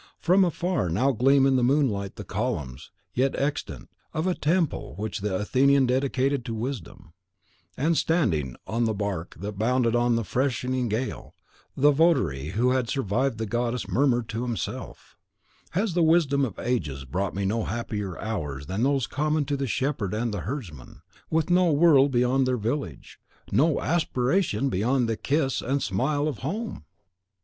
[0.17, 5.19] From afar now gleam in the moonlight the columns, yet extant, of a temple which
[5.19, 7.13] the Athenian dedicated to wisdom;
[7.77, 11.35] and, standing on the bark that bounded on in the freshening gale,
[11.77, 15.15] the votary who had survived the goddess murmured to himself,
[15.73, 19.67] "Has the wisdom of ages brought me no happier hours than those common to the
[19.67, 23.19] shepherd and the herdsman, with no world beyond their village,
[23.51, 26.85] no aspiration beyond the kiss and the smile of home?"